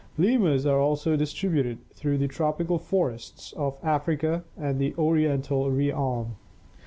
Lemurs 0.17 0.65
are 0.65 0.79
also 0.79 1.15
distributed 1.15 1.77
through 1.93 2.17
the 2.17 2.27
tropical 2.27 2.79
forests 2.79 3.53
of 3.55 3.77
Africa 3.83 4.43
and 4.57 4.79
the 4.81 4.95
Oriental 4.97 5.69
realm. 5.69 6.37